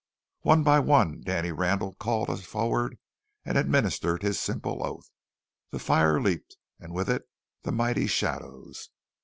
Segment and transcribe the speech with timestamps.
[0.41, 2.97] One by one Danny Randall called us forward
[3.45, 5.11] and administered his simple oath.
[5.69, 7.25] The fire leaped, and with it
[7.61, 8.89] the mighty shadows.